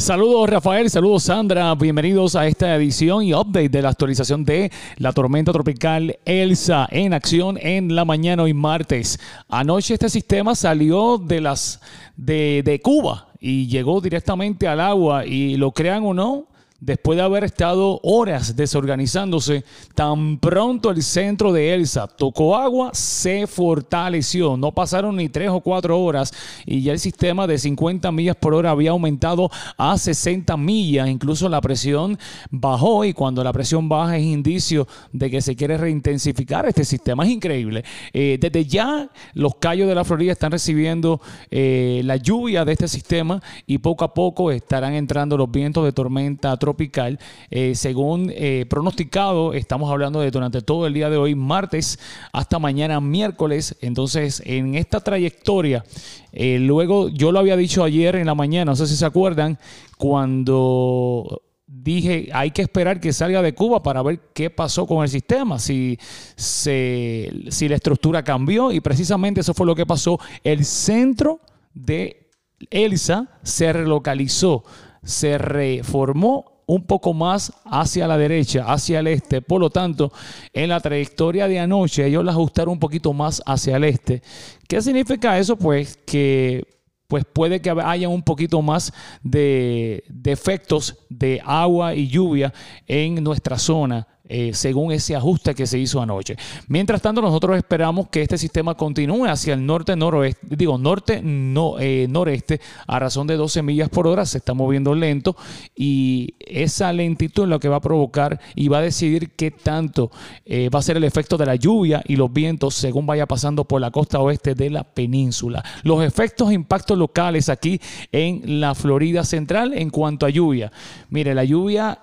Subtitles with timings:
[0.00, 5.12] Saludos Rafael, saludos Sandra, bienvenidos a esta edición y update de la actualización de la
[5.12, 9.20] tormenta tropical Elsa en acción en la mañana hoy martes.
[9.46, 11.82] Anoche este sistema salió de las
[12.16, 16.46] de, de Cuba y llegó directamente al agua y lo crean o no,
[16.80, 23.46] después de haber estado horas desorganizándose, tan pronto el centro de Elsa tocó agua, se
[23.46, 24.56] fortaleció.
[24.56, 26.32] No pasaron ni tres o cuatro horas
[26.64, 31.08] y ya el sistema de 50 millas por hora había aumentado a 60 millas.
[31.08, 32.18] Incluso la presión
[32.50, 37.24] bajó y cuando la presión baja es indicio de que se quiere reintensificar este sistema.
[37.24, 37.84] Es increíble.
[38.12, 42.88] Eh, desde ya los callos de la Florida están recibiendo eh, la lluvia de este
[42.88, 47.18] sistema y poco a poco estarán entrando los vientos de tormenta tropical.
[47.50, 51.98] Eh, según eh, pronosticado, estamos hablando de durante todo el día de hoy, martes,
[52.32, 53.76] hasta mañana miércoles.
[53.80, 55.84] Entonces, en esta trayectoria,
[56.32, 59.58] eh, luego yo lo había dicho ayer en la mañana, no sé si se acuerdan,
[59.98, 65.08] cuando dije, hay que esperar que salga de Cuba para ver qué pasó con el
[65.08, 65.98] sistema, si,
[66.36, 70.18] se, si la estructura cambió y precisamente eso fue lo que pasó.
[70.44, 71.40] El centro
[71.74, 72.30] de
[72.70, 74.64] Elsa se relocalizó,
[75.02, 79.42] se reformó un poco más hacia la derecha, hacia el este.
[79.42, 80.12] Por lo tanto,
[80.52, 84.22] en la trayectoria de anoche, ellos la ajustaron un poquito más hacia el este.
[84.68, 85.56] ¿Qué significa eso?
[85.56, 86.64] Pues que
[87.08, 92.54] pues puede que haya un poquito más de, de efectos de agua y lluvia
[92.86, 96.36] en nuestra zona eh, según ese ajuste que se hizo anoche.
[96.68, 103.00] Mientras tanto, nosotros esperamos que este sistema continúe hacia el norte-noroeste, digo, norte-noreste, eh, a
[103.00, 105.34] razón de 12 millas por hora, se está moviendo lento
[105.74, 110.12] y esa lentitud es lo que va a provocar y va a decidir qué tanto
[110.44, 113.64] eh, va a ser el efecto de la lluvia y los vientos según vaya pasando
[113.64, 115.64] por la costa oeste de la península.
[115.82, 117.80] Los efectos e impactos locales aquí
[118.12, 120.70] en la Florida Central en cuanto a lluvia.
[121.08, 121.98] Mire, la lluvia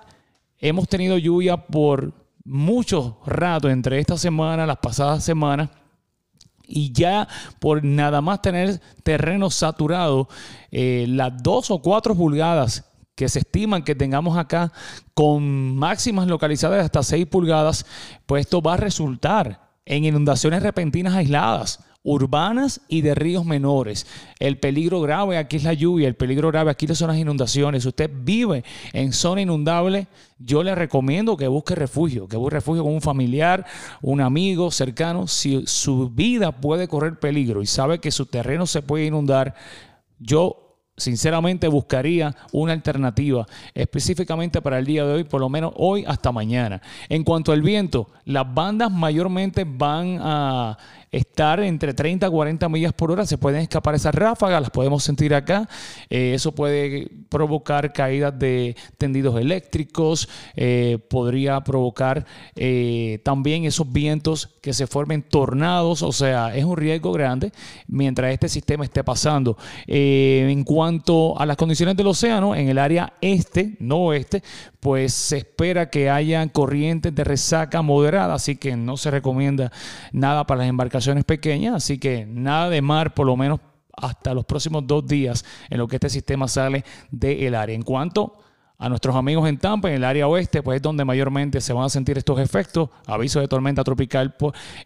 [0.60, 2.12] Hemos tenido lluvia por
[2.44, 5.70] mucho rato entre esta semana, las pasadas semanas.
[6.66, 7.28] Y ya
[7.60, 10.28] por nada más tener terreno saturado,
[10.70, 12.84] eh, las dos o cuatro pulgadas
[13.14, 14.72] que se estiman que tengamos acá
[15.14, 17.84] con máximas localizadas de hasta 6 pulgadas,
[18.26, 24.06] pues esto va a resultar en inundaciones repentinas aisladas urbanas y de ríos menores.
[24.38, 27.82] El peligro grave aquí es la lluvia, el peligro grave aquí son las inundaciones.
[27.82, 28.64] Si usted vive
[28.94, 30.06] en zona inundable,
[30.38, 33.66] yo le recomiendo que busque refugio, que busque refugio con un familiar,
[34.00, 35.26] un amigo cercano.
[35.26, 39.54] Si su vida puede correr peligro y sabe que su terreno se puede inundar,
[40.18, 46.04] yo sinceramente buscaría una alternativa específicamente para el día de hoy, por lo menos hoy
[46.06, 46.82] hasta mañana.
[47.08, 50.76] En cuanto al viento, las bandas mayormente van a
[51.10, 53.26] estar entre 30 a 40 millas por hora.
[53.26, 55.68] Se pueden escapar esas ráfagas, las podemos sentir acá.
[56.10, 64.48] Eh, eso puede provocar caídas de tendidos eléctricos, eh, podría provocar eh, también esos vientos
[64.60, 67.52] que se formen tornados, o sea, es un riesgo grande
[67.86, 69.56] mientras este sistema esté pasando.
[69.86, 74.42] en cuanto a las condiciones del océano, en el área este, no oeste,
[74.80, 79.72] pues se espera que hayan corrientes de resaca moderada, así que no se recomienda
[80.12, 83.60] nada para las embarcaciones pequeñas, así que nada de mar por lo menos
[83.96, 87.74] hasta los próximos dos días en lo que este sistema sale del área.
[87.74, 88.34] En cuanto
[88.78, 91.84] a nuestros amigos en Tampa, en el área oeste, pues es donde mayormente se van
[91.84, 94.34] a sentir estos efectos, aviso de tormenta tropical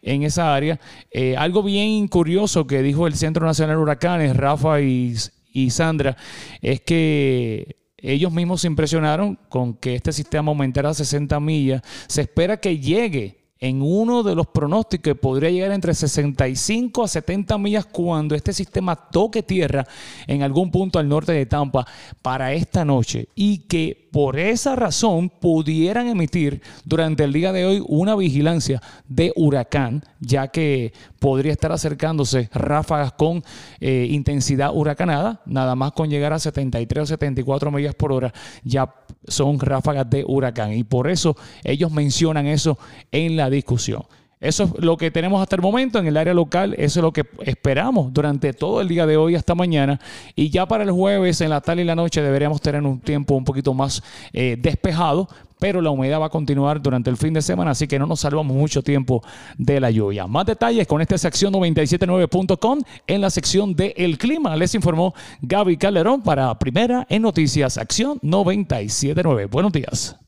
[0.01, 0.79] en esa área.
[1.11, 5.15] Eh, algo bien curioso que dijo el Centro Nacional de Huracanes, Rafa y,
[5.53, 6.17] y Sandra,
[6.61, 11.83] es que ellos mismos se impresionaron con que este sistema aumentara a 60 millas.
[12.09, 17.09] Se espera que llegue en uno de los pronósticos que podría llegar entre 65 a
[17.09, 19.87] 70 millas cuando este sistema toque tierra
[20.27, 21.87] en algún punto al norte de Tampa
[22.21, 27.83] para esta noche y que por esa razón pudieran emitir durante el día de hoy
[27.89, 33.43] una vigilancia de huracán, ya que podría estar acercándose ráfagas con
[33.81, 38.95] eh, intensidad huracanada, nada más con llegar a 73 o 74 millas por hora, ya
[39.27, 40.75] son ráfagas de huracán.
[40.75, 41.35] Y por eso
[41.65, 42.79] ellos mencionan eso
[43.11, 44.03] en la discusión.
[44.43, 46.75] Eso es lo que tenemos hasta el momento en el área local.
[46.77, 50.01] Eso es lo que esperamos durante todo el día de hoy hasta mañana.
[50.35, 53.37] Y ya para el jueves, en la tarde y la noche, deberíamos tener un tiempo
[53.37, 54.03] un poquito más
[54.33, 55.29] eh, despejado.
[55.61, 58.19] Pero la humedad va a continuar durante el fin de semana, así que no nos
[58.19, 59.23] salvamos mucho tiempo
[59.57, 60.27] de la lluvia.
[60.27, 64.57] Más detalles con esta sección 979.com en la sección de El Clima.
[64.57, 69.47] Les informó Gaby Calderón para Primera en Noticias, acción 979.
[69.47, 70.22] Buenos días.